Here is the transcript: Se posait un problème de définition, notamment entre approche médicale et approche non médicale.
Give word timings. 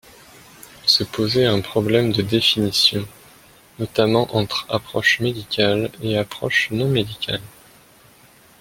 Se 0.87 1.03
posait 1.03 1.45
un 1.45 1.61
problème 1.61 2.11
de 2.11 2.23
définition, 2.23 3.07
notamment 3.77 4.35
entre 4.35 4.65
approche 4.67 5.19
médicale 5.19 5.91
et 6.01 6.17
approche 6.17 6.69
non 6.71 6.87
médicale. 6.89 7.41